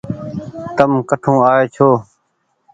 [0.77, 2.01] تم ڪٺون آئي ڇوٚنٚ